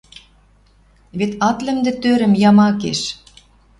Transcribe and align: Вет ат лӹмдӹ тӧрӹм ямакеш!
Вет 1.17 1.31
ат 1.49 1.57
лӹмдӹ 1.65 1.91
тӧрӹм 2.01 2.33
ямакеш! 2.49 2.99